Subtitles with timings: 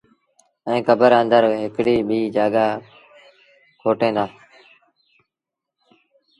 [0.67, 2.65] ائيٚݩ ڪبر آݩدر هڪڙيٚ ٻيٚ جآڳآ
[3.81, 4.25] کوٽين دآ